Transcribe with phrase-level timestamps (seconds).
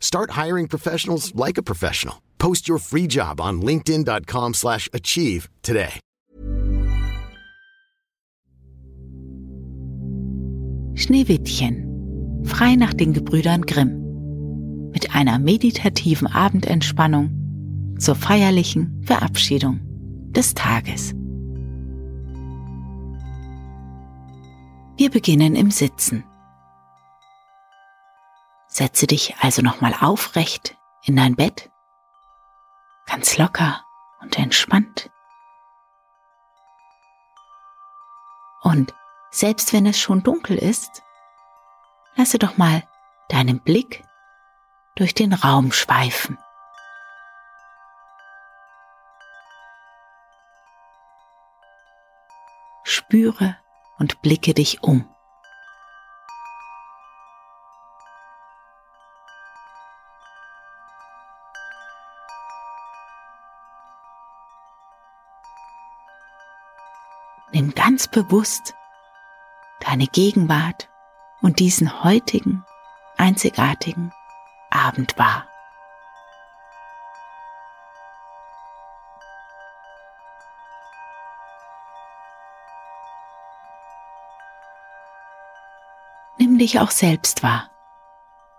[0.00, 2.16] Start hiring professionals like a professional.
[2.38, 6.00] Post your free job on linkedin.com/achieve slash achieve today.
[10.94, 12.42] Schneewittchen.
[12.44, 14.90] Frei nach den Gebrüdern Grimm.
[14.92, 17.30] Mit einer meditativen Abendentspannung
[17.98, 19.80] zur feierlichen Verabschiedung
[20.32, 21.14] des Tages.
[24.96, 26.24] Wir beginnen im Sitzen.
[28.78, 31.68] Setze dich also nochmal aufrecht in dein Bett,
[33.06, 33.84] ganz locker
[34.20, 35.10] und entspannt.
[38.62, 38.94] Und
[39.32, 41.02] selbst wenn es schon dunkel ist,
[42.14, 42.84] lasse doch mal
[43.28, 44.04] deinen Blick
[44.94, 46.38] durch den Raum schweifen.
[52.84, 53.56] Spüre
[53.98, 55.12] und blicke dich um.
[67.98, 68.74] Ganz bewusst
[69.80, 70.88] deine Gegenwart
[71.42, 72.64] und diesen heutigen,
[73.16, 74.12] einzigartigen
[74.70, 75.48] Abend wahr.
[86.38, 87.68] Nimm dich auch selbst wahr,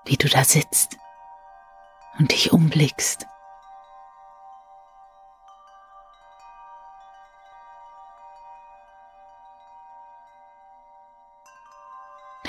[0.03, 0.97] wie du da sitzt
[2.17, 3.28] und dich umblickst.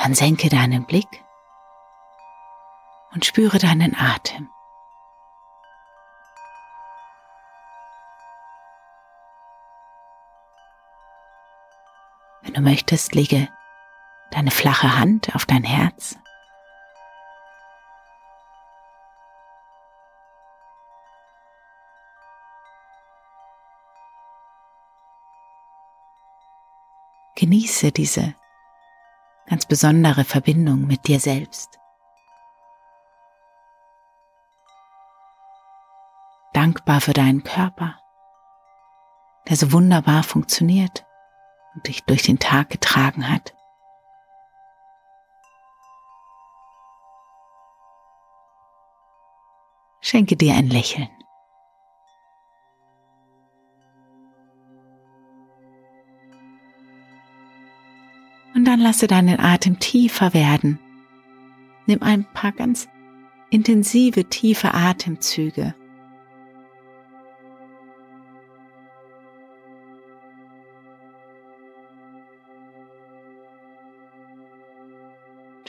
[0.02, 1.22] Dann senke deinen Blick
[3.12, 4.48] und spüre deinen Atem.
[12.40, 13.48] Wenn du möchtest, lege
[14.30, 16.16] deine flache Hand auf dein Herz.
[27.34, 28.34] Genieße diese
[29.50, 31.80] ganz besondere Verbindung mit dir selbst.
[36.52, 37.98] Dankbar für deinen Körper,
[39.48, 41.04] der so wunderbar funktioniert
[41.74, 43.54] und dich durch den Tag getragen hat.
[50.00, 51.08] Schenke dir ein Lächeln.
[58.60, 60.78] Und dann lasse deinen Atem tiefer werden.
[61.86, 62.90] Nimm ein paar ganz
[63.48, 65.74] intensive, tiefe Atemzüge.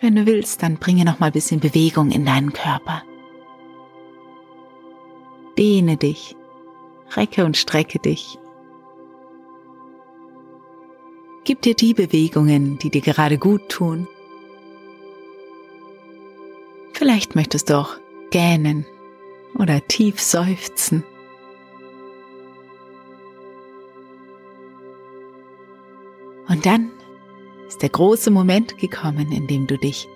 [0.01, 3.03] Wenn du willst, dann bringe noch mal ein bisschen Bewegung in deinen Körper.
[5.57, 6.35] Dehne dich,
[7.15, 8.37] recke und strecke dich.
[11.43, 14.07] Gib dir die Bewegungen, die dir gerade gut tun.
[16.93, 17.97] Vielleicht möchtest du auch
[18.29, 18.85] gähnen
[19.55, 21.03] oder tief seufzen.
[26.47, 26.91] Und dann
[27.67, 30.07] ist der große Moment gekommen, in dem du dich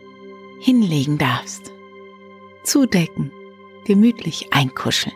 [0.60, 1.72] hinlegen darfst,
[2.64, 3.32] zudecken,
[3.86, 5.16] gemütlich einkuscheln.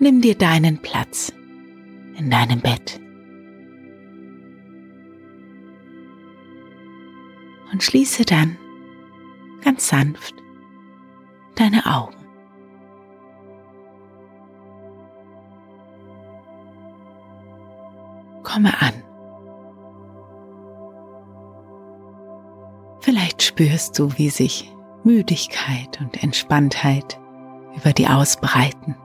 [0.00, 1.32] Nimm dir deinen Platz
[2.16, 3.00] in deinem Bett.
[7.72, 8.56] Und schließe dann
[9.62, 10.34] ganz sanft
[11.56, 12.14] deine Augen.
[18.44, 18.94] Komme an.
[23.00, 24.72] Vielleicht spürst du, wie sich
[25.04, 27.18] Müdigkeit und Entspanntheit
[27.76, 28.96] über die ausbreiten.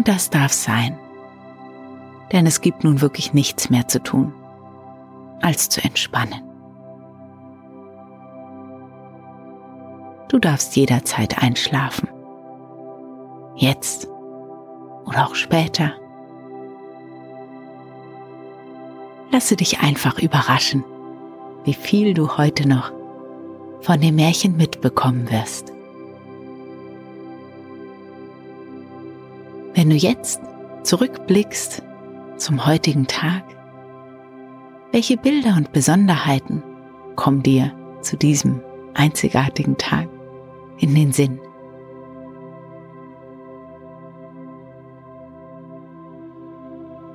[0.00, 0.98] Und das darf sein.
[2.32, 4.32] Denn es gibt nun wirklich nichts mehr zu tun,
[5.42, 6.40] als zu entspannen.
[10.30, 12.08] Du darfst jederzeit einschlafen.
[13.56, 14.08] Jetzt
[15.04, 15.92] oder auch später.
[19.30, 20.82] Lasse dich einfach überraschen,
[21.64, 22.90] wie viel du heute noch
[23.82, 25.69] von dem Märchen mitbekommen wirst.
[29.80, 30.42] Wenn du jetzt
[30.82, 31.82] zurückblickst
[32.36, 33.42] zum heutigen Tag,
[34.92, 36.62] welche Bilder und Besonderheiten
[37.16, 37.72] kommen dir
[38.02, 38.60] zu diesem
[38.92, 40.06] einzigartigen Tag
[40.76, 41.40] in den Sinn?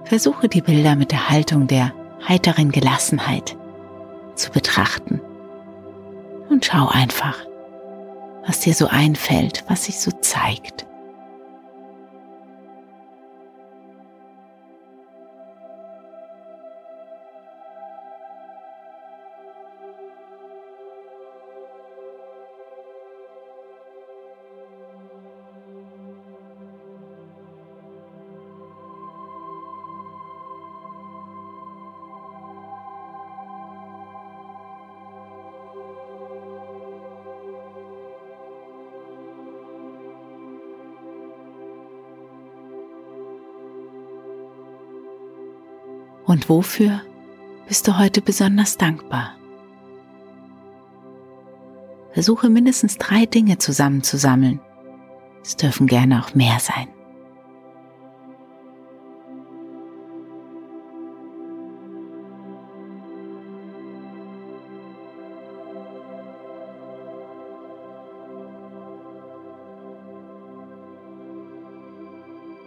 [0.05, 1.93] Versuche die Bilder mit der Haltung der
[2.27, 3.55] heiteren Gelassenheit
[4.33, 5.21] zu betrachten
[6.49, 7.37] und schau einfach,
[8.47, 10.87] was dir so einfällt, was sich so zeigt.
[46.35, 46.99] Und wofür
[47.65, 49.37] bist du heute besonders dankbar?
[52.11, 54.59] Versuche mindestens drei Dinge zusammenzusammeln.
[55.45, 56.89] Es dürfen gerne auch mehr sein.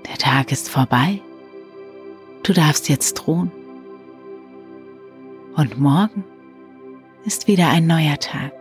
[0.06, 1.20] Der Tag ist vorbei
[2.48, 3.52] Du darfst jetzt ruhen.
[5.58, 6.24] Und morgen
[7.26, 8.52] ist wieder ein neuer Tag,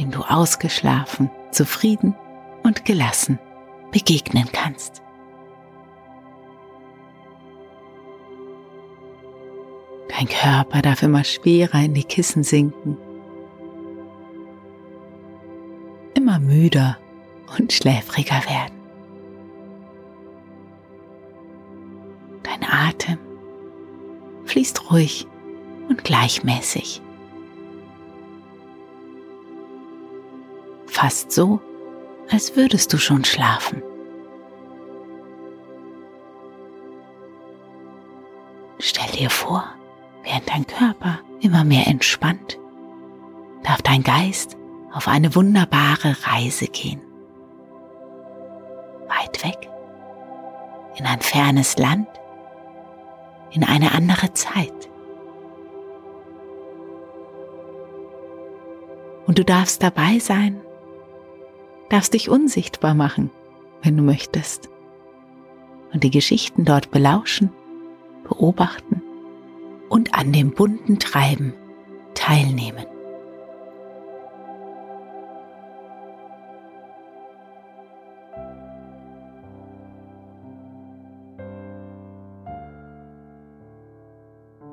[0.00, 2.16] dem du ausgeschlafen, zufrieden
[2.64, 3.38] und gelassen
[3.92, 5.02] begegnen kannst.
[10.08, 12.96] Dein Körper darf immer schwerer in die Kissen sinken,
[16.14, 16.98] immer müder
[17.58, 18.82] und schläfriger werden.
[22.72, 23.18] Atem
[24.44, 25.26] fließt ruhig
[25.92, 27.02] und gleichmäßig.
[30.86, 31.60] Fast so,
[32.30, 33.82] als würdest du schon schlafen.
[38.78, 39.64] Stell dir vor,
[40.22, 42.58] während dein Körper immer mehr entspannt,
[43.62, 44.56] darf dein Geist
[44.94, 47.02] auf eine wunderbare Reise gehen.
[49.08, 49.68] Weit weg,
[50.96, 52.08] in ein fernes Land,
[53.50, 54.91] in eine andere Zeit.
[59.26, 60.60] Und du darfst dabei sein,
[61.88, 63.30] darfst dich unsichtbar machen,
[63.82, 64.68] wenn du möchtest,
[65.92, 67.50] und die Geschichten dort belauschen,
[68.24, 69.02] beobachten
[69.88, 71.54] und an dem bunten Treiben
[72.14, 72.86] teilnehmen.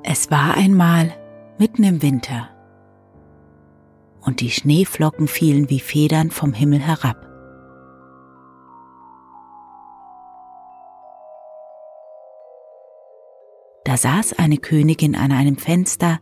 [0.02, 1.14] Es war einmal
[1.58, 2.48] mitten im Winter
[4.20, 7.26] und die Schneeflocken fielen wie Federn vom Himmel herab.
[13.84, 16.20] Da saß eine Königin an einem Fenster,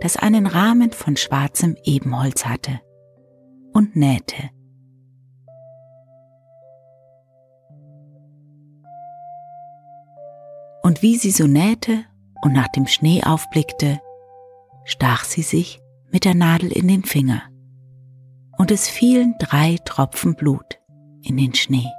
[0.00, 2.80] das einen Rahmen von schwarzem Ebenholz hatte,
[3.72, 4.50] und nähte.
[10.82, 12.04] Und wie sie so nähte
[12.42, 14.00] und nach dem Schnee aufblickte,
[14.84, 17.42] stach sie sich mit der Nadel in den Finger
[18.56, 20.80] und es fielen drei Tropfen Blut
[21.22, 21.90] in den Schnee.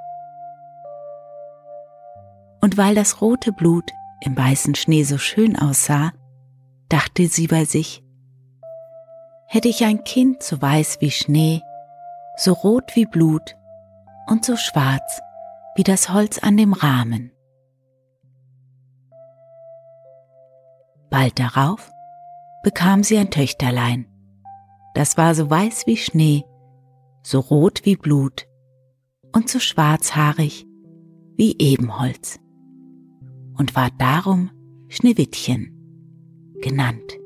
[2.62, 6.12] Und weil das rote Blut im weißen Schnee so schön aussah,
[6.90, 8.04] dachte sie bei sich,
[9.48, 11.62] hätte ich ein Kind so weiß wie Schnee,
[12.36, 13.56] so rot wie Blut
[14.28, 15.22] und so schwarz
[15.76, 17.32] wie das Holz an dem Rahmen,
[21.10, 21.92] Bald darauf
[22.64, 24.08] bekam sie ein Töchterlein.
[24.94, 26.44] Das war so weiß wie Schnee,
[27.24, 28.48] so rot wie Blut
[29.34, 30.66] und so schwarzhaarig
[31.36, 32.40] wie Ebenholz
[33.58, 34.52] und war darum
[34.88, 35.76] Schneewittchen
[36.62, 37.18] genannt.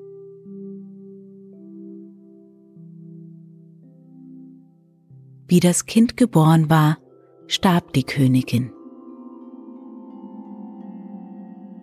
[5.48, 6.98] Wie das Kind geboren war,
[7.48, 8.72] starb die Königin.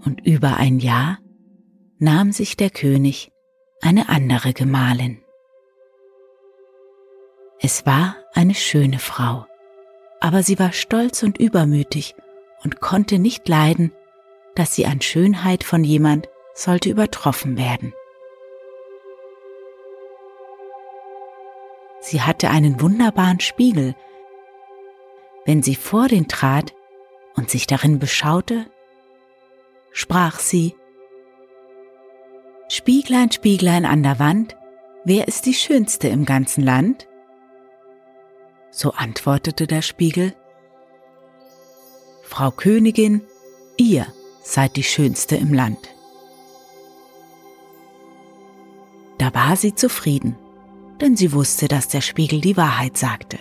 [0.04, 1.18] Und über ein Jahr
[1.98, 3.30] nahm sich der König
[3.80, 5.22] eine andere Gemahlin.
[7.60, 9.46] Es war eine schöne Frau,
[10.20, 12.14] aber sie war stolz und übermütig
[12.62, 13.92] und konnte nicht leiden,
[14.54, 17.94] dass sie an Schönheit von jemand sollte übertroffen werden.
[22.00, 23.94] Sie hatte einen wunderbaren Spiegel.
[25.44, 26.74] Wenn sie vor den trat
[27.36, 28.66] und sich darin beschaute,
[29.92, 30.74] sprach sie,
[32.72, 34.54] Spieglein, Spieglein an der Wand,
[35.04, 37.08] wer ist die Schönste im ganzen Land?
[38.70, 40.36] So antwortete der Spiegel,
[42.22, 43.22] Frau Königin,
[43.76, 44.06] ihr
[44.44, 45.80] seid die Schönste im Land.
[49.18, 50.36] Da war sie zufrieden,
[51.00, 53.40] denn sie wusste, dass der Spiegel die Wahrheit sagte.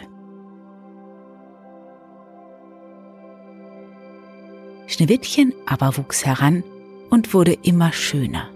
[4.87, 6.63] Schneewittchen aber wuchs heran
[7.11, 8.49] und wurde immer schöner.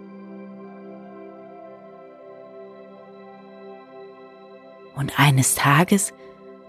[4.96, 6.14] Und eines Tages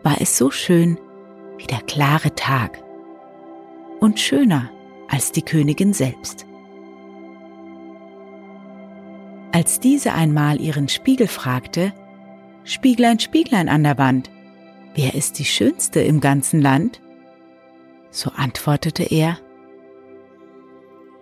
[0.02, 0.98] war es so schön
[1.58, 2.82] wie der klare Tag
[4.00, 4.70] und schöner
[5.08, 6.46] als die Königin selbst.
[9.52, 11.92] Als diese einmal ihren Spiegel fragte,
[12.64, 14.30] Spieglein, Spieglein an der Wand,
[14.94, 17.00] wer ist die Schönste im ganzen Land?
[18.10, 19.38] So antwortete er,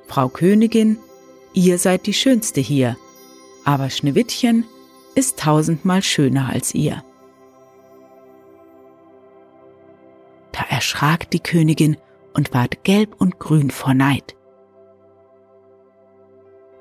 [0.07, 0.99] Frau Königin,
[1.53, 2.97] ihr seid die Schönste hier,
[3.65, 4.65] aber Schneewittchen
[5.15, 7.03] ist tausendmal schöner als ihr.
[10.53, 11.97] Da erschrak die Königin
[12.35, 14.37] und ward gelb und grün vor Neid.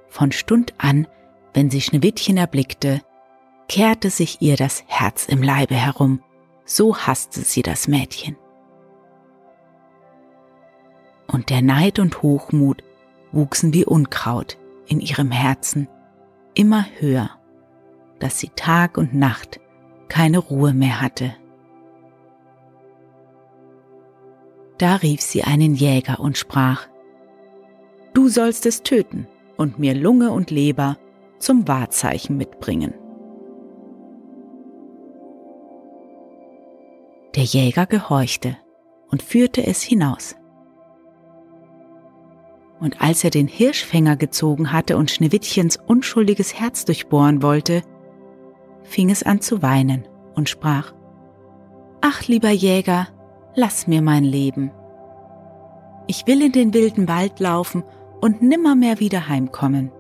[0.10, 1.08] Von Stund an,
[1.54, 3.02] wenn sie Schneewittchen erblickte,
[3.68, 6.22] kehrte sich ihr das Herz im Leibe herum,
[6.66, 8.36] so hasste sie das Mädchen.
[11.28, 12.84] Und der Neid und Hochmut
[13.32, 14.58] wuchsen wie Unkraut
[14.88, 15.88] in ihrem Herzen
[16.54, 17.30] immer höher,
[18.22, 19.60] dass sie Tag und Nacht
[20.08, 21.34] keine Ruhe mehr hatte.
[24.78, 26.88] Da rief sie einen Jäger und sprach,
[28.14, 30.98] Du sollst es töten und mir Lunge und Leber
[31.40, 32.94] zum Wahrzeichen mitbringen.
[37.36, 38.58] Der Jäger gehorchte
[39.10, 40.36] und führte es hinaus.
[42.80, 47.84] Und als er den Hirschfänger gezogen hatte und Schneewittchens unschuldiges Herz durchbohren wollte,
[48.84, 50.94] fing es an zu weinen und sprach,
[52.02, 53.08] Ach, lieber Jäger,
[53.56, 54.72] lass mir mein Leben.
[56.08, 57.84] Ich will in den wilden Wald laufen
[58.22, 59.92] und nimmermehr wieder heimkommen.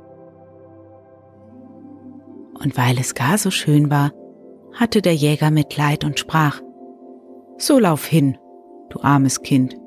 [2.61, 4.11] Und weil es gar so schön war,
[4.73, 6.61] hatte der Jäger Mitleid und sprach,
[7.57, 8.37] So lauf hin,
[8.89, 9.77] du armes Kind.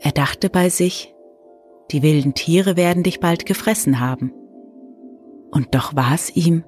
[0.00, 1.14] Er dachte bei sich,
[1.90, 4.32] die wilden Tiere werden dich bald gefressen haben.
[5.54, 6.64] Und doch war es ihm,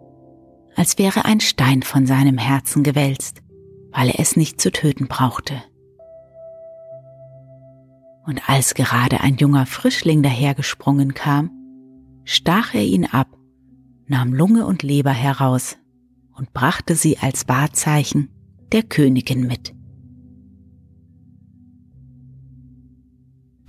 [0.77, 3.43] als wäre ein Stein von seinem Herzen gewälzt
[3.97, 5.63] weil er es nicht zu töten brauchte.
[8.27, 11.51] Und als gerade ein junger Frischling dahergesprungen kam,
[12.25, 13.29] stach er ihn ab,
[14.07, 15.79] nahm Lunge und Leber heraus
[16.35, 18.29] und brachte sie als Wahrzeichen
[18.73, 19.75] der Königin mit.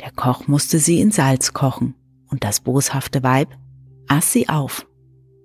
[0.02, 1.96] Der Koch musste sie in Salz kochen,
[2.30, 3.58] und das boshafte Weib
[4.08, 4.87] aß sie auf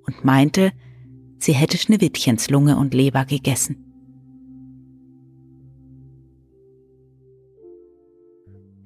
[0.07, 0.73] und meinte,
[1.39, 3.77] sie hätte Schneewittchens Lunge und Leber gegessen.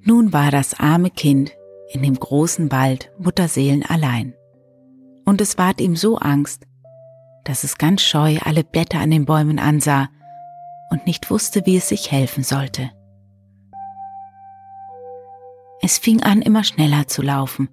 [0.03, 1.51] Nun war das arme Kind
[1.91, 4.33] in dem großen Wald Mutterseelen allein.
[5.25, 6.65] Und es ward ihm so Angst,
[7.43, 10.09] dass es ganz scheu alle Blätter an den Bäumen ansah
[10.89, 12.91] und nicht wusste, wie es sich helfen sollte.
[15.81, 17.69] Es fing an, immer schneller zu laufen,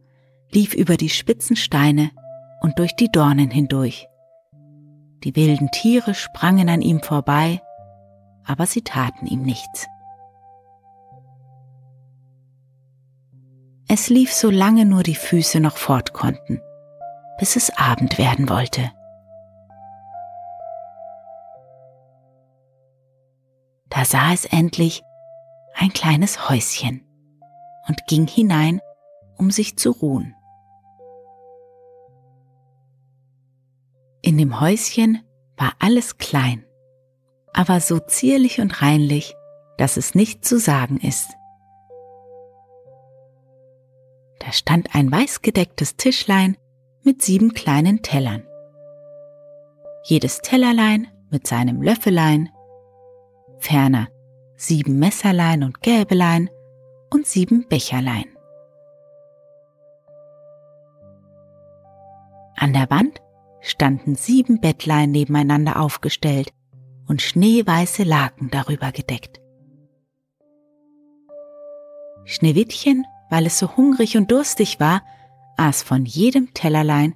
[0.51, 2.11] lief über die spitzen Steine
[2.65, 4.09] und durch die Dornen hindurch.
[5.23, 7.61] Die wilden Tiere sprangen an ihm vorbei,
[8.43, 9.87] aber sie taten ihm nichts.
[13.87, 16.59] Es lief so lange nur die Füße noch fort konnten,
[17.39, 18.91] bis es Abend werden wollte.
[23.91, 25.03] Da sah es endlich
[25.75, 27.07] ein kleines Häuschen
[27.89, 28.81] und ging hinein,
[29.37, 30.35] um sich zu ruhen.
[34.25, 35.23] In dem Häuschen
[35.59, 36.65] war alles klein,
[37.53, 39.35] aber so zierlich und reinlich,
[39.77, 41.29] dass es nicht zu sagen ist.
[44.39, 46.57] Da stand ein weiß gedecktes Tischlein
[47.03, 48.47] mit sieben kleinen Tellern.
[50.05, 52.49] Jedes Tellerlein mit seinem Löffelein,
[53.59, 54.09] ferner
[54.57, 56.49] sieben Messerlein und Gäbelein
[57.13, 58.25] und sieben Becherlein.
[62.57, 63.21] An der Wand
[63.65, 66.53] standen sieben Bettlein nebeneinander aufgestellt
[67.09, 69.41] und schneeweiße Laken darüber gedeckt.
[72.27, 75.03] Schneewittchen, weil es so hungrig und durstig war,
[75.57, 77.15] aß von jedem Tellerlein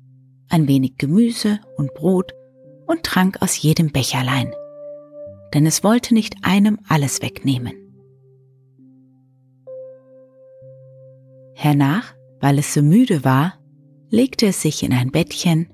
[0.49, 2.33] ein wenig Gemüse und Brot
[2.87, 4.53] und trank aus jedem Becherlein,
[5.53, 7.75] denn es wollte nicht einem alles wegnehmen.
[11.55, 13.55] Hernach, weil es so müde war,
[14.11, 15.69] legte es sich in ein Bettchen,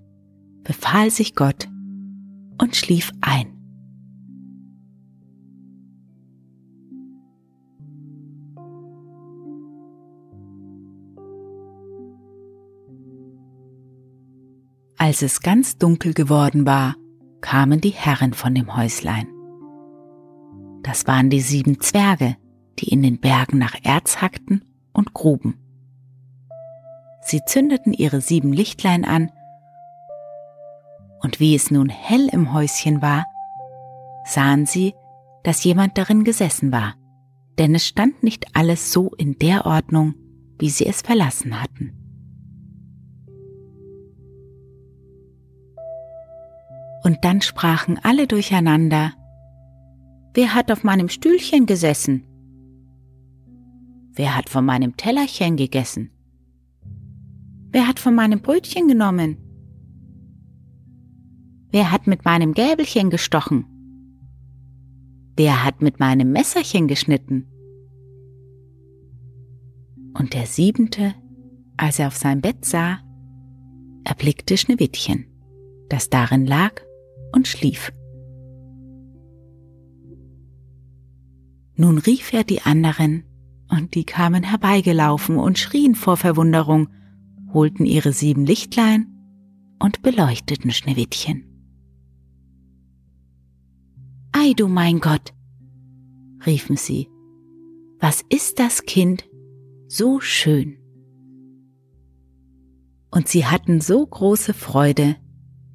[0.65, 1.69] befahl sich Gott
[2.61, 3.55] und schlief ein.
[14.97, 16.97] Als es ganz dunkel geworden war,
[17.43, 19.29] kamen die Herren von dem Häuslein.
[20.83, 22.37] Das waren die sieben Zwerge,
[22.79, 25.59] die in den Bergen nach Erz hackten und gruben.
[27.21, 29.31] Sie zündeten ihre sieben Lichtlein an,
[31.25, 33.25] und wie es nun hell im Häuschen war,
[34.27, 34.95] sahen sie,
[35.43, 36.95] dass jemand darin gesessen war,
[37.59, 40.15] denn es stand nicht alles so in der Ordnung,
[40.59, 41.95] wie sie es verlassen hatten.
[47.03, 49.15] Und dann sprachen alle durcheinander,
[50.35, 52.27] Wer hat auf meinem Stühlchen gesessen?
[54.13, 56.11] Wer hat von meinem Tellerchen gegessen?
[57.71, 59.44] Wer hat von meinem Brötchen genommen?
[61.75, 63.67] Wer hat mit meinem Gäbelchen gestochen?
[65.37, 67.49] Wer hat mit meinem Messerchen geschnitten?
[70.17, 71.17] Und der siebente,
[71.77, 73.01] als er auf sein Bett sah,
[74.05, 75.27] erblickte Schneewittchen,
[75.89, 76.81] das darin lag
[77.33, 77.91] und schlief.
[81.75, 83.25] Nun rief er die anderen,
[83.69, 86.87] und die kamen herbeigelaufen und schrien vor Verwunderung,
[87.53, 89.09] holten ihre sieben Lichtlein
[89.81, 91.51] und beleuchteten Schneewittchen.
[94.45, 95.33] Ei du mein Gott,
[96.45, 97.09] riefen sie,
[97.99, 99.25] was ist das Kind
[99.89, 100.77] so schön?
[103.11, 105.17] Und sie hatten so große Freude,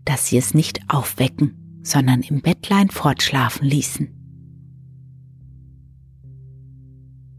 [0.05, 4.09] dass sie es nicht aufwecken, sondern im Bettlein fortschlafen ließen.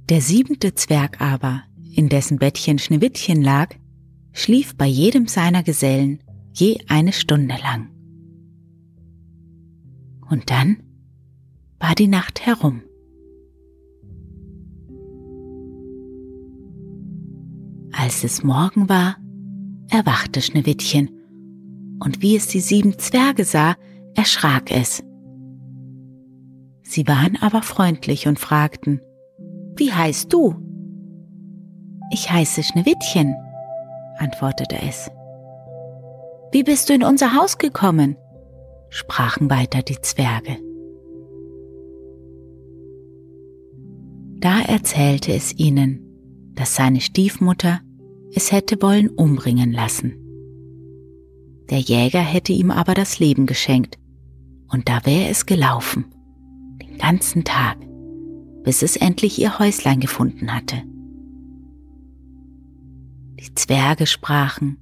[0.09, 1.63] Der siebente Zwerg aber,
[1.95, 3.77] in dessen Bettchen Schneewittchen lag,
[4.33, 7.89] schlief bei jedem seiner Gesellen je eine Stunde lang.
[10.29, 10.90] Und dann
[11.81, 12.83] war die Nacht herum.
[17.93, 19.17] Als es Morgen war,
[19.89, 21.11] erwachte Schneewittchen,
[22.03, 23.75] und wie es die sieben Zwerge sah,
[24.15, 25.03] erschrak es.
[26.83, 29.01] Sie waren aber freundlich und fragten,
[29.77, 30.55] Wie heißt du?
[32.13, 33.35] Ich heiße Schneewittchen,
[34.19, 35.11] antwortete es.
[36.53, 38.17] Wie bist du in unser Haus gekommen?
[38.89, 40.70] sprachen weiter die Zwerge.
[44.41, 46.01] Da erzählte es ihnen,
[46.55, 47.81] dass seine Stiefmutter
[48.33, 50.15] es hätte wollen umbringen lassen.
[51.69, 53.99] Der Jäger hätte ihm aber das Leben geschenkt,
[54.69, 56.07] und da wäre es gelaufen,
[56.81, 57.77] den ganzen Tag,
[58.65, 60.83] bis es endlich ihr Häuslein gefunden hatte.
[63.41, 64.79] Die Zwerge sprachen,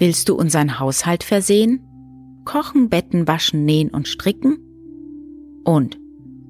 [0.00, 1.80] Willst du unseren Haushalt versehen?
[2.44, 4.58] Kochen, betten, waschen, nähen und stricken?
[5.64, 5.98] Und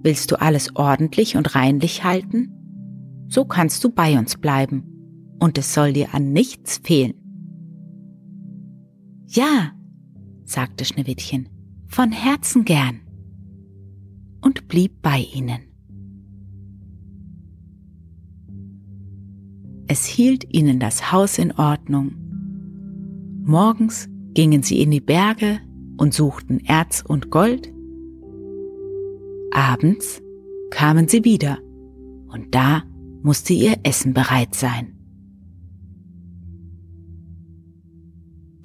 [0.02, 2.52] willst du alles ordentlich und reinlich halten?
[3.28, 4.84] So kannst du bei uns bleiben,
[5.38, 7.14] und es soll dir an nichts fehlen.
[9.26, 9.72] Ja,
[10.44, 11.48] sagte Schneewittchen,
[11.86, 13.00] von Herzen gern,
[14.40, 15.60] und blieb bei ihnen.
[19.86, 22.12] Es hielt ihnen das Haus in Ordnung.
[23.42, 25.60] Morgens gingen sie in die Berge
[25.96, 27.72] und suchten Erz und Gold.
[29.52, 30.22] Abends
[30.70, 31.58] kamen sie wieder
[32.28, 32.82] und da
[33.22, 34.94] musste ihr Essen bereit sein.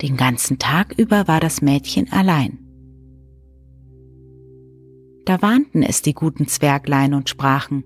[0.01, 2.59] Den ganzen Tag über war das Mädchen allein.
[5.25, 7.85] Da warnten es die guten Zwerglein und sprachen,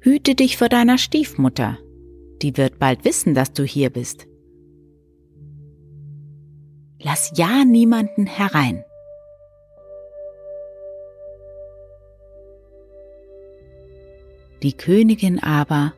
[0.00, 1.78] Hüte dich vor deiner Stiefmutter,
[2.42, 4.26] die wird bald wissen, dass du hier bist.
[7.00, 8.84] Lass ja niemanden herein.
[14.62, 15.92] Die Königin aber,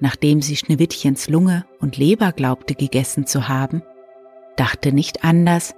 [0.00, 3.82] nachdem sie Schneewittchens Lunge und Leber glaubte gegessen zu haben,
[4.56, 5.74] dachte nicht anders,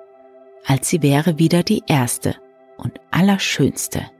[0.65, 2.37] als sie wäre wieder die erste
[2.79, 4.11] und allerschönste.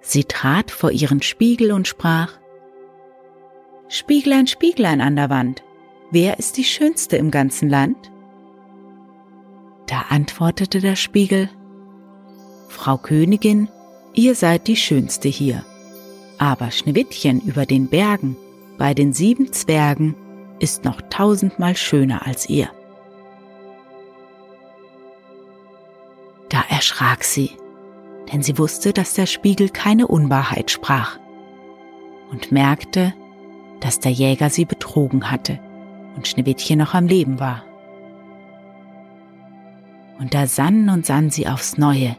[0.00, 2.32] Sie trat vor ihren Spiegel und sprach,
[3.88, 5.62] Spieglein, Spieglein an der Wand,
[6.10, 8.10] wer ist die Schönste im ganzen Land?
[9.86, 11.48] Da antwortete der Spiegel,
[12.68, 13.68] Frau Königin,
[14.12, 15.64] ihr seid die Schönste hier.
[16.38, 18.36] Aber Schneewittchen über den Bergen,
[18.78, 20.14] bei den sieben Zwergen,
[20.60, 22.70] ist noch tausendmal schöner als ihr.
[26.48, 27.50] Da erschrak sie,
[28.32, 31.18] denn sie wusste, dass der Spiegel keine Unwahrheit sprach
[32.30, 33.12] und merkte,
[33.80, 35.58] dass der Jäger sie betrogen hatte
[36.16, 37.64] und Schneewittchen noch am Leben war.
[40.18, 42.16] Und da sann und sann sie aufs Neue,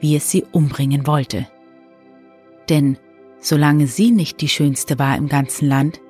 [0.00, 1.46] wie es sie umbringen wollte.
[2.68, 2.98] Denn
[3.40, 6.00] solange sie nicht die Schönste war im ganzen Land,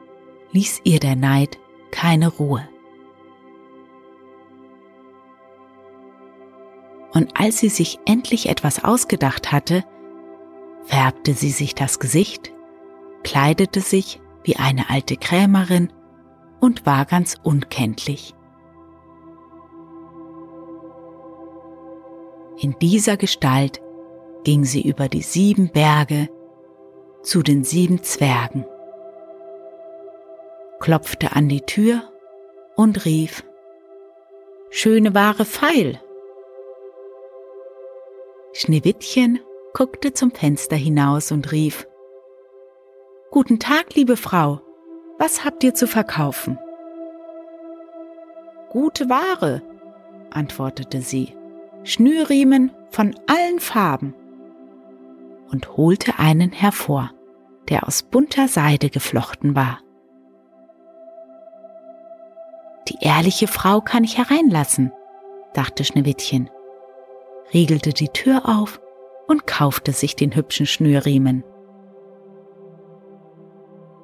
[0.53, 1.59] ließ ihr der Neid
[1.91, 2.69] keine Ruhe.
[7.13, 9.85] Und als sie sich endlich etwas ausgedacht hatte,
[10.85, 12.53] färbte sie sich das Gesicht,
[13.25, 15.93] kleidete sich wie eine alte Krämerin
[16.61, 18.35] und war ganz unkenntlich.
[22.61, 23.81] In dieser Gestalt
[24.45, 26.29] ging sie über die sieben Berge
[27.23, 28.65] zu den sieben Zwergen,
[30.81, 32.03] klopfte an die Tür
[32.77, 33.45] und rief,
[34.71, 36.01] Schöne Ware feil!
[38.53, 39.41] Schneewittchen
[39.73, 41.87] guckte zum Fenster hinaus und rief,
[43.31, 44.61] Guten Tag, liebe Frau,
[45.19, 46.59] was habt ihr zu verkaufen?
[48.71, 49.63] Gute Ware,
[50.31, 51.35] antwortete sie,
[51.85, 54.15] Schnürriemen von allen Farben
[55.51, 57.11] und holte einen hervor,
[57.69, 59.81] der aus bunter Seide geflochten war.
[62.89, 64.93] Die ehrliche Frau kann ich hereinlassen,
[65.53, 66.49] dachte Schneewittchen,
[67.53, 68.81] riegelte die Tür auf
[69.27, 71.45] und kaufte sich den hübschen Schnürriemen.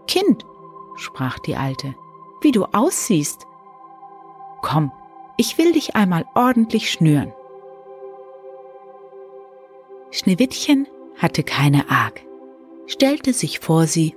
[0.06, 0.44] Kind,
[0.96, 1.94] sprach die Alte,
[2.42, 3.46] wie du aussiehst.
[4.60, 4.92] Komm,
[5.38, 7.32] ich will dich einmal ordentlich schnüren.
[10.10, 12.20] Schneewittchen hatte keine Arg,
[12.86, 14.14] stellte sich vor sie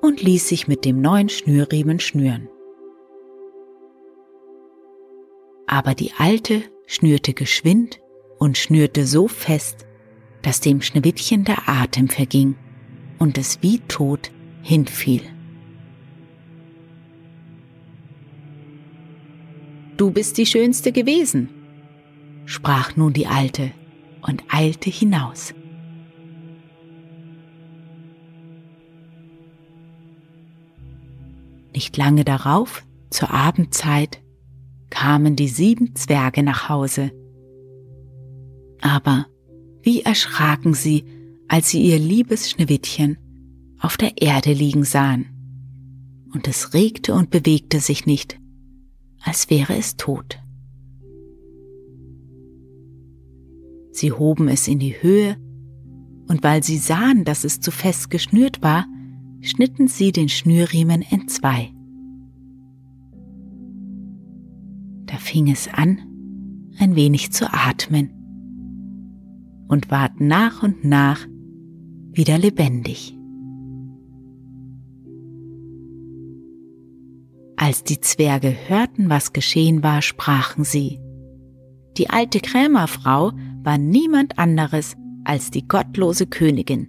[0.00, 2.48] und ließ sich mit dem neuen Schnürriemen schnüren.
[5.66, 8.00] Aber die Alte schnürte geschwind
[8.38, 9.86] und schnürte so fest,
[10.42, 12.56] dass dem Schneewittchen der Atem verging
[13.18, 15.22] und es wie tot hinfiel.
[19.96, 21.50] Du bist die Schönste gewesen,
[22.46, 23.70] sprach nun die Alte
[24.22, 25.54] und eilte hinaus.
[31.80, 34.22] Nicht lange darauf, zur Abendzeit,
[34.90, 37.10] kamen die sieben Zwerge nach Hause.
[38.82, 39.24] Aber
[39.80, 41.06] wie erschraken sie,
[41.48, 43.16] als sie ihr liebes Schneewittchen
[43.80, 45.24] auf der Erde liegen sahen.
[46.34, 48.38] Und es regte und bewegte sich nicht,
[49.22, 50.38] als wäre es tot.
[53.90, 55.38] Sie hoben es in die Höhe,
[56.28, 58.84] und weil sie sahen, dass es zu fest geschnürt war,
[59.40, 61.72] schnitten sie den Schnürriemen entzwei.
[65.06, 65.98] Da fing es an,
[66.78, 68.10] ein wenig zu atmen
[69.68, 71.26] und ward nach und nach
[72.12, 73.16] wieder lebendig.
[77.56, 80.98] Als die Zwerge hörten, was geschehen war, sprachen sie.
[81.98, 86.88] Die alte Krämerfrau war niemand anderes als die gottlose Königin.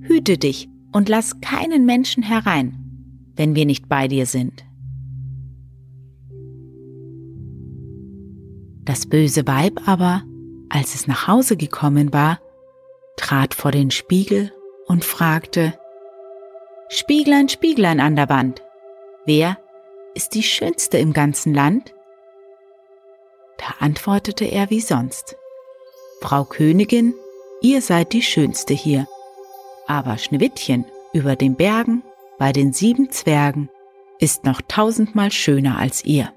[0.00, 2.72] Hüte dich und lass keinen Menschen herein,
[3.34, 4.64] wenn wir nicht bei dir sind.
[8.82, 10.22] Das böse Weib aber,
[10.70, 12.40] als es nach Hause gekommen war,
[13.18, 14.54] trat vor den Spiegel
[14.86, 15.78] und fragte,
[16.88, 18.62] Spieglein, Spieglein an der Wand,
[19.26, 19.58] Wer
[20.14, 21.92] ist die schönste im ganzen Land?
[23.58, 25.36] Da antwortete er wie sonst.
[26.22, 27.12] Frau Königin,
[27.60, 29.06] ihr seid die schönste hier.
[29.86, 32.02] Aber Schneewittchen über den Bergen
[32.38, 33.70] bei den sieben Zwergen
[34.18, 36.32] ist noch tausendmal schöner als ihr.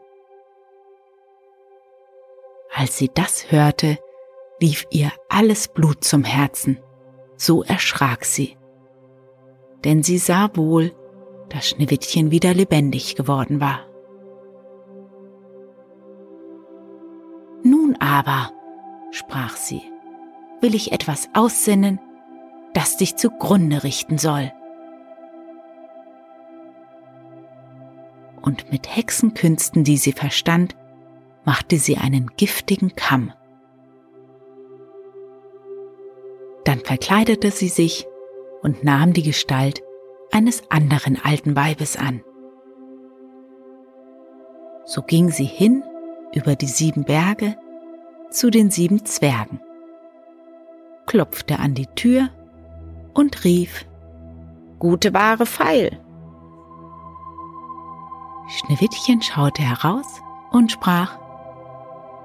[2.73, 3.97] Als sie das hörte,
[4.61, 6.79] lief ihr alles Blut zum Herzen,
[7.35, 8.57] so erschrak sie.
[9.83, 10.93] Denn sie sah wohl,
[11.49, 13.79] dass Schneewittchen wieder lebendig geworden war.
[17.63, 18.51] Nun aber,
[19.11, 19.81] sprach sie,
[20.61, 21.99] will ich etwas aussinnen,
[22.73, 24.51] das dich zugrunde richten soll.
[28.41, 30.75] Und mit Hexenkünsten, die sie verstand,
[31.45, 33.33] machte sie einen giftigen Kamm.
[36.63, 38.07] Dann verkleidete sie sich
[38.61, 39.81] und nahm die Gestalt
[40.31, 42.21] eines anderen alten Weibes an.
[44.85, 45.83] So ging sie hin
[46.33, 47.57] über die sieben Berge
[48.29, 49.59] zu den sieben Zwergen,
[51.05, 52.29] klopfte an die Tür
[53.13, 53.85] und rief
[54.79, 55.99] Gute Ware feil.
[58.47, 61.17] Schneewittchen schaute heraus und sprach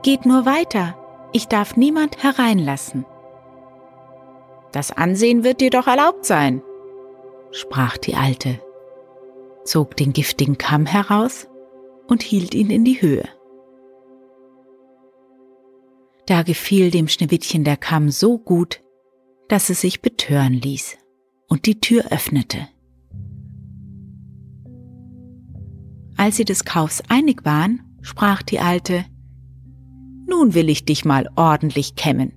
[0.02, 0.96] Geht nur weiter,
[1.32, 3.04] ich darf niemand hereinlassen.
[4.70, 6.62] Das Ansehen wird dir doch erlaubt sein,
[7.50, 8.60] sprach die Alte,
[9.64, 11.48] zog den giftigen Kamm heraus
[12.06, 13.28] und hielt ihn in die Höhe.
[16.26, 18.80] Da gefiel dem Schneewittchen der Kamm so gut,
[19.48, 20.96] dass es sich betören ließ
[21.48, 22.68] und die Tür öffnete.
[26.16, 29.04] Als sie des Kaufs einig waren, sprach die Alte,
[30.26, 32.32] Nun will ich dich mal ordentlich kämmen.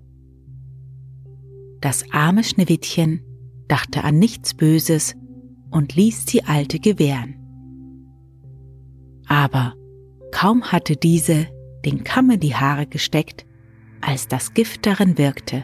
[1.79, 3.23] Das arme Schneewittchen
[3.67, 5.15] dachte an nichts Böses
[5.69, 7.35] und ließ die Alte gewähren.
[9.27, 9.75] Aber
[10.31, 11.47] kaum hatte diese
[11.85, 13.45] den Kamm in die Haare gesteckt,
[14.01, 15.63] als das Gift darin wirkte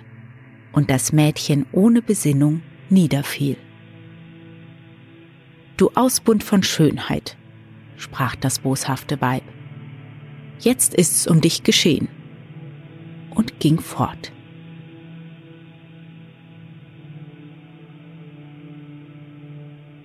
[0.74, 3.58] und das Mädchen ohne Besinnung niederfiel.
[5.78, 7.38] Du Ausbund von Schönheit,
[7.96, 9.44] sprach das boshafte Weib.
[10.60, 12.10] Jetzt ist's um dich geschehen.
[13.32, 14.32] Und ging fort.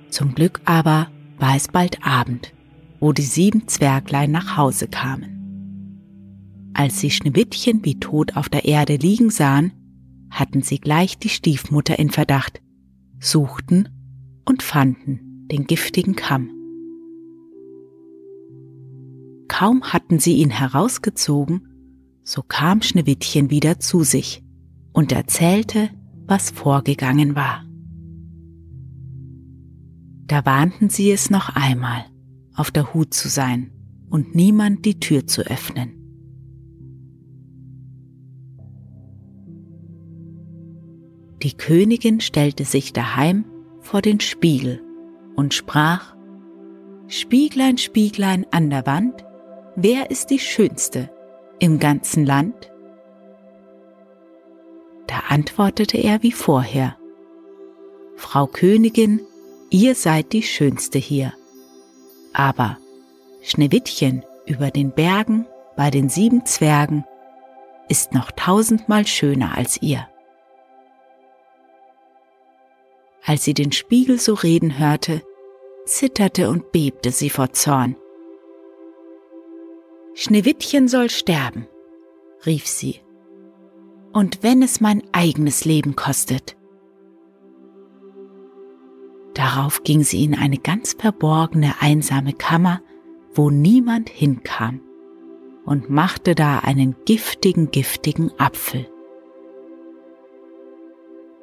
[0.08, 2.52] Zum Glück aber war es bald Abend,
[2.98, 5.38] wo die sieben Zwerglein nach Hause kamen.
[6.72, 9.72] Als sie Schneewittchen wie tot auf der Erde liegen sahen,
[10.30, 12.60] hatten sie gleich die Stiefmutter in Verdacht,
[13.20, 13.88] suchten
[14.44, 16.50] und fanden den giftigen Kamm.
[19.48, 21.68] Kaum hatten sie ihn herausgezogen,
[22.22, 24.44] so kam Schneewittchen wieder zu sich
[24.92, 25.90] und erzählte,
[26.26, 27.64] was vorgegangen war.
[30.26, 32.04] Da warnten sie es noch einmal,
[32.54, 33.72] auf der Hut zu sein
[34.10, 35.97] und niemand die Tür zu öffnen.
[41.42, 43.44] Die Königin stellte sich daheim
[43.80, 44.82] vor den Spiegel
[45.36, 46.16] und sprach,
[47.06, 49.24] Spieglein, Spieglein an der Wand,
[49.76, 51.10] wer ist die Schönste
[51.60, 52.70] im ganzen Land?
[55.06, 56.96] Da antwortete er wie vorher,
[58.16, 59.20] Frau Königin,
[59.70, 61.32] ihr seid die Schönste hier.
[62.32, 62.78] Aber
[63.42, 65.46] Schneewittchen über den Bergen
[65.76, 67.04] bei den sieben Zwergen
[67.88, 70.08] ist noch tausendmal schöner als ihr.
[73.28, 75.20] Als sie den Spiegel so reden hörte,
[75.84, 77.94] zitterte und bebte sie vor Zorn.
[80.14, 81.68] Schneewittchen soll sterben,
[82.46, 83.02] rief sie,
[84.14, 86.56] und wenn es mein eigenes Leben kostet.
[89.34, 92.80] Darauf ging sie in eine ganz verborgene, einsame Kammer,
[93.34, 94.80] wo niemand hinkam,
[95.66, 98.88] und machte da einen giftigen, giftigen Apfel.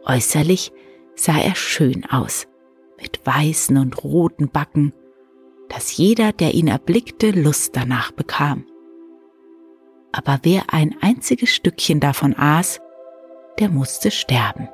[0.03, 0.71] Äußerlich
[1.15, 2.47] sah er schön aus,
[2.99, 4.93] mit weißen und roten Backen,
[5.69, 8.65] dass jeder, der ihn erblickte, Lust danach bekam.
[10.12, 12.80] Aber wer ein einziges Stückchen davon aß,
[13.60, 14.69] der musste sterben.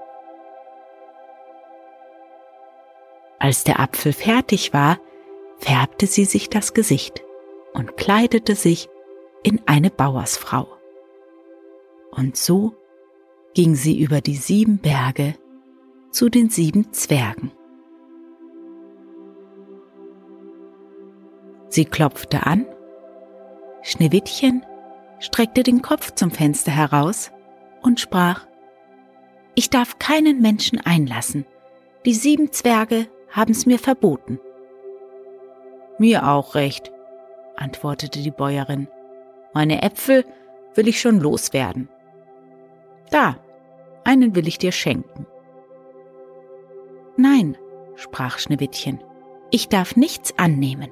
[3.39, 4.99] Als der Apfel fertig war,
[5.57, 7.23] färbte sie sich das Gesicht
[7.73, 8.89] und kleidete sich
[9.43, 10.67] in eine Bauersfrau.
[12.11, 12.75] Und so
[13.53, 15.35] ging sie über die sieben Berge
[16.11, 17.51] zu den sieben Zwergen.
[21.69, 22.65] Sie klopfte an,
[23.81, 24.65] Schneewittchen
[25.19, 27.31] streckte den Kopf zum Fenster heraus
[27.81, 28.45] und sprach,
[29.55, 31.45] Ich darf keinen Menschen einlassen,
[32.05, 34.39] die sieben Zwerge haben's mir verboten.
[35.97, 36.91] Mir auch recht,
[37.55, 38.87] antwortete die Bäuerin.
[39.53, 40.25] Meine Äpfel
[40.75, 41.89] will ich schon loswerden.
[43.11, 43.37] Da,
[44.03, 45.27] einen will ich dir schenken.
[47.17, 47.57] Nein,
[47.95, 49.03] sprach Schneewittchen,
[49.51, 50.89] ich darf nichts annehmen.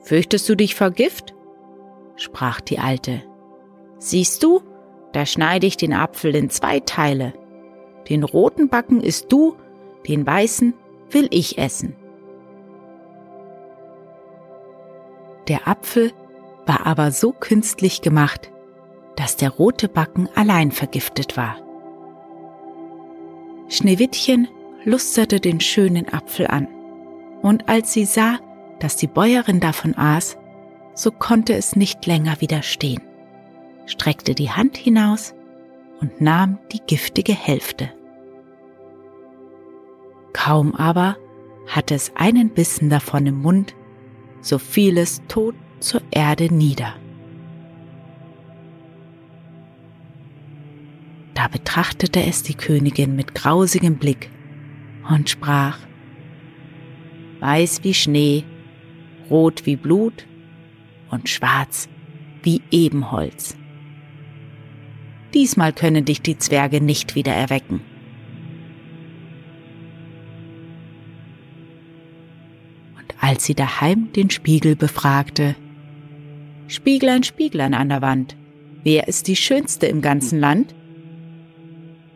[0.00, 1.34] Fürchtest du dich vor Gift?
[2.16, 3.22] sprach die Alte.
[3.98, 4.60] Siehst du,
[5.12, 7.32] da schneide ich den Apfel in zwei Teile.
[8.08, 9.56] Den roten Backen isst du,
[10.06, 10.74] den weißen
[11.10, 11.96] will ich essen.
[15.48, 16.12] Der Apfel
[16.66, 18.50] war aber so künstlich gemacht,
[19.16, 21.63] dass der rote Backen allein vergiftet war.
[23.74, 24.46] Schneewittchen
[24.84, 26.68] lusterte den schönen Apfel an,
[27.42, 28.38] und als sie sah,
[28.78, 30.38] dass die Bäuerin davon aß,
[30.94, 33.02] so konnte es nicht länger widerstehen,
[33.86, 35.34] streckte die Hand hinaus
[36.00, 37.92] und nahm die giftige Hälfte.
[40.32, 41.16] Kaum aber
[41.66, 43.74] hatte es einen Bissen davon im Mund,
[44.40, 46.94] so fiel es tot zur Erde nieder.
[51.44, 54.30] Da betrachtete es die Königin mit grausigem Blick
[55.10, 55.76] und sprach,
[57.38, 58.44] Weiß wie Schnee,
[59.28, 60.26] rot wie Blut
[61.10, 61.90] und schwarz
[62.42, 63.58] wie Ebenholz.
[65.34, 67.82] Diesmal können dich die Zwerge nicht wieder erwecken.
[72.96, 75.56] Und als sie daheim den Spiegel befragte,
[76.68, 78.34] Spieglein, Spieglein an der Wand,
[78.82, 80.74] wer ist die Schönste im ganzen Land?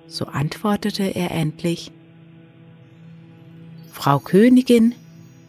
[0.09, 1.93] So antwortete er endlich,
[3.93, 4.95] Frau Königin,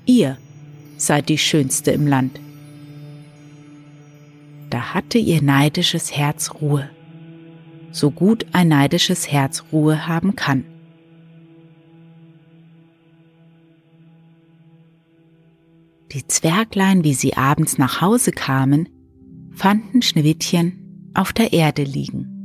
[0.06, 0.38] ihr
[0.98, 2.42] seid die Schönste im Land.
[4.70, 6.90] Da hatte ihr neidisches Herz Ruhe,
[7.92, 10.66] so gut ein neidisches Herz Ruhe haben kann.
[16.12, 18.90] Die Zwerglein, wie sie abends nach Hause kamen,
[19.54, 22.39] fanden Schneewittchen auf der Erde liegen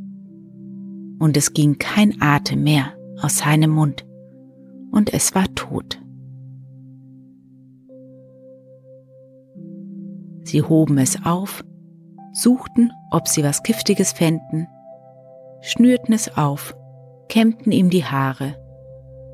[1.18, 4.04] und es ging kein Atem mehr aus seinem Mund,
[4.90, 6.00] und es war tot.
[10.44, 11.64] Sie hoben es auf,
[12.32, 14.68] suchten, ob sie was Giftiges fänden,
[15.62, 16.76] schnürten es auf,
[17.28, 18.56] kämmten ihm die Haare,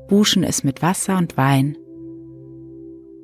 [0.07, 1.77] wuschen es mit Wasser und Wein.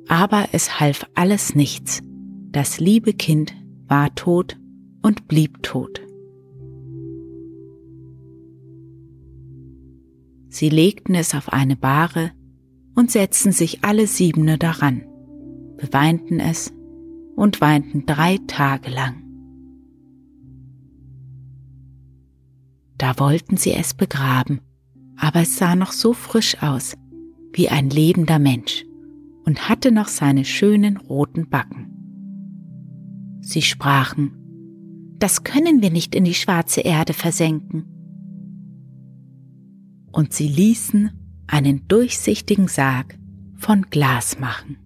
[0.08, 2.02] Aber es half alles nichts.
[2.50, 3.54] Das liebe Kind
[3.86, 4.58] war tot
[5.02, 6.00] und blieb tot.
[10.48, 12.32] Sie legten es auf eine Bahre
[12.94, 15.04] und setzten sich alle Siebene daran,
[15.76, 16.72] beweinten es
[17.36, 19.22] und weinten drei Tage lang.
[22.96, 24.60] Da wollten sie es begraben,
[25.16, 26.96] aber es sah noch so frisch aus,
[27.52, 28.84] wie ein lebender Mensch
[29.44, 31.94] und hatte noch seine schönen roten Backen.
[33.40, 34.32] Sie sprachen,
[35.18, 37.97] das können wir nicht in die schwarze Erde versenken
[40.12, 41.10] und sie ließen
[41.46, 43.18] einen durchsichtigen Sarg
[43.56, 44.76] von Glas machen,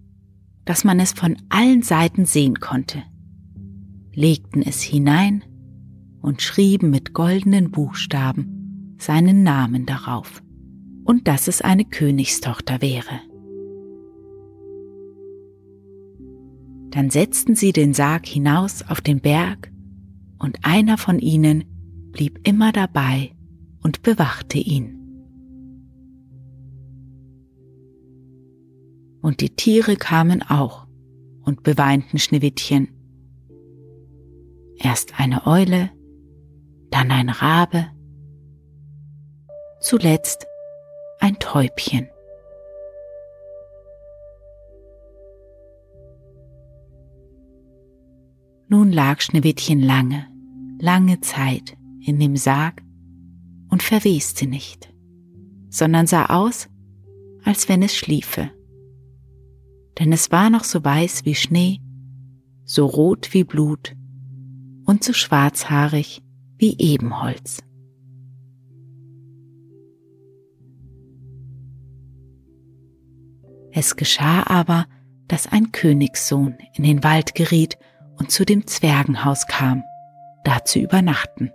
[0.65, 3.03] dass man es von allen Seiten sehen konnte,
[4.13, 5.43] legten es hinein
[6.21, 10.41] und schrieben mit goldenen Buchstaben seinen Namen darauf
[11.03, 13.19] und dass es eine Königstochter wäre.
[16.91, 19.71] Dann setzten sie den Sarg hinaus auf den Berg
[20.37, 21.65] und einer von ihnen
[22.11, 23.31] blieb immer dabei
[23.81, 25.02] und bewachte ihn.
[29.23, 30.85] Und die Tiere kamen auch
[31.43, 32.89] und beweinten Schneewittchen.
[34.75, 35.89] Erst eine Eule,
[36.91, 37.87] dann ein Rabe,
[39.79, 40.45] zuletzt
[41.19, 42.09] ein Täubchen.
[48.67, 50.27] Nun lag Schneewittchen lange,
[50.79, 52.81] lange Zeit in dem Sarg
[53.69, 54.93] und verweste nicht,
[55.69, 56.67] sondern sah aus,
[57.45, 58.51] als wenn es schliefe
[59.99, 61.79] denn es war noch so weiß wie Schnee,
[62.65, 63.95] so rot wie Blut
[64.85, 66.21] und so schwarzhaarig
[66.57, 67.61] wie Ebenholz.
[73.71, 74.85] Es geschah aber,
[75.27, 77.77] dass ein Königssohn in den Wald geriet
[78.17, 79.83] und zu dem Zwergenhaus kam,
[80.43, 81.51] da zu übernachten.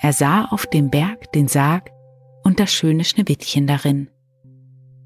[0.00, 1.90] Er sah auf dem Berg den Sarg
[2.42, 4.10] und das schöne Schneewittchen darin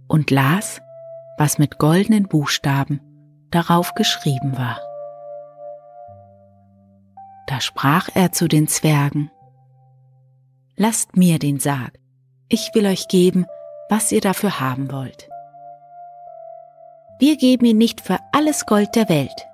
[0.08, 0.80] und las,
[1.38, 3.00] was mit goldenen Buchstaben
[3.50, 4.80] darauf geschrieben war.
[7.46, 9.30] Da sprach er zu den Zwergen,
[10.76, 11.98] Lasst mir den Sarg,
[12.48, 13.46] ich will euch geben,
[13.88, 15.28] was ihr dafür haben wollt.
[17.18, 19.46] Wir geben ihn nicht für alles Gold der Welt.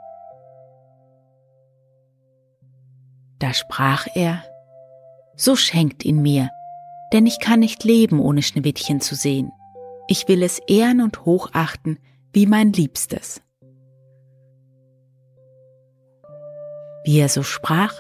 [3.39, 4.43] Da sprach er,
[5.37, 6.51] So schenkt ihn mir,
[7.13, 9.53] denn ich kann nicht leben, ohne Schneewittchen zu sehen.
[10.09, 11.99] Ich will es ehren und hochachten
[12.33, 13.43] wie mein Liebstes.
[17.05, 17.95] Wie er so sprach,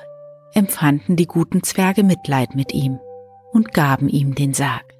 [0.54, 3.00] empfanden die guten Zwerge Mitleid mit ihm
[3.52, 4.94] und gaben ihm den Sarg.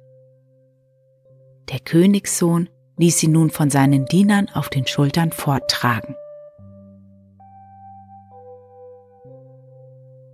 [1.71, 6.15] Der Königssohn ließ ihn nun von seinen Dienern auf den Schultern forttragen.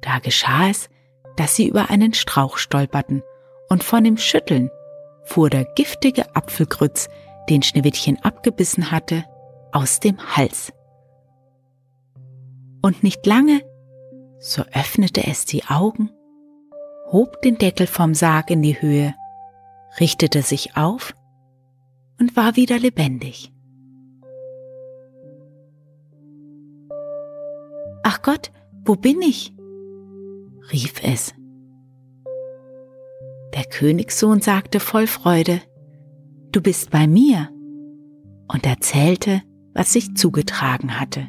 [0.02, 0.90] Da geschah es,
[1.38, 3.24] dass sie über einen Strauch stolperten
[3.70, 4.72] und von dem Schütteln
[5.30, 7.08] fuhr der giftige Apfelgrütz,
[7.50, 9.24] den Schneewittchen abgebissen hatte,
[9.72, 10.74] aus dem Hals.
[12.82, 13.62] Und nicht lange,
[14.40, 16.10] so öffnete es die Augen,
[17.12, 19.14] hob den Deckel vom Sarg in die Höhe,
[20.00, 21.14] richtete sich auf
[22.20, 23.52] und war wieder lebendig.
[28.04, 28.52] Ach Gott,
[28.86, 29.54] wo bin ich?
[30.72, 31.34] rief es.
[33.54, 35.62] Der Königssohn sagte voll Freude,
[36.52, 37.50] Du bist bei mir,
[38.52, 39.42] und erzählte,
[39.74, 41.28] was sich zugetragen hatte.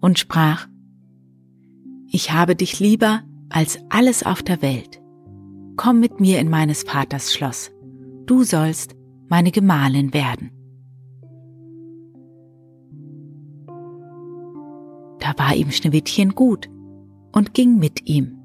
[0.00, 0.68] Und sprach,
[2.06, 5.02] Ich habe dich lieber als alles auf der Welt.
[5.76, 7.70] Komm mit mir in meines Vaters Schloss.
[8.26, 8.94] Du sollst
[9.28, 10.50] meine Gemahlin werden.
[15.18, 16.68] Da war ihm Schneewittchen gut
[17.32, 18.39] und ging mit ihm.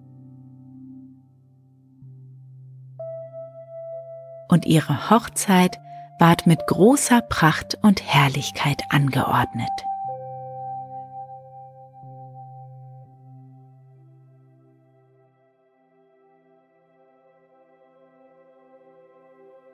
[4.48, 5.80] Und ihre Hochzeit
[6.20, 9.70] ward mit großer Pracht und Herrlichkeit angeordnet.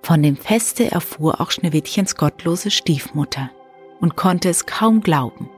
[0.04, 3.50] Von dem Feste erfuhr auch Schneewittchens gottlose Stiefmutter
[4.02, 5.50] und konnte es kaum glauben.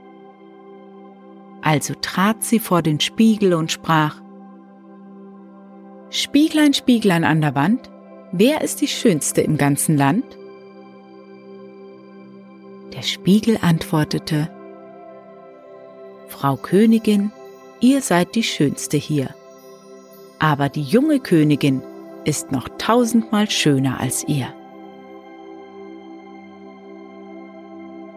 [1.61, 4.21] Also trat sie vor den Spiegel und sprach,
[6.09, 7.89] Spieglein, Spieglein an der Wand,
[8.33, 10.25] wer ist die Schönste im ganzen Land?
[12.93, 14.49] Der Spiegel antwortete,
[16.27, 17.31] Frau Königin,
[17.79, 19.33] ihr seid die Schönste hier.
[20.39, 21.81] Aber die junge Königin
[22.25, 24.47] ist noch tausendmal schöner als ihr.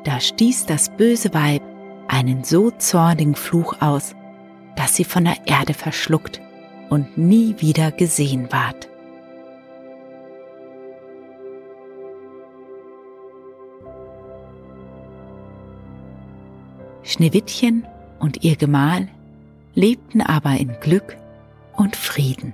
[0.05, 1.63] Da stieß das böse Weib
[2.09, 4.15] einen so zornigen Fluch aus,
[4.77, 6.41] dass sie von der Erde verschluckt
[6.91, 8.89] und nie wieder gesehen ward.
[17.07, 17.87] Schneewittchen
[18.19, 19.09] und ihr Gemahl
[19.75, 21.17] lebten aber in Glück
[21.77, 22.53] und Frieden.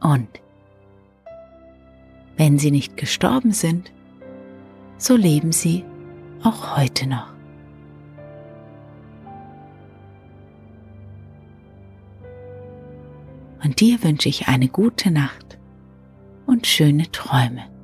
[0.00, 0.28] Und
[2.36, 3.92] wenn sie nicht gestorben sind,
[4.96, 5.84] so leben sie
[6.42, 7.32] auch heute noch.
[13.62, 15.58] Und dir wünsche ich eine gute Nacht
[16.46, 17.77] und schöne Träume.